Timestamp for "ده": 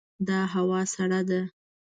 1.29-1.41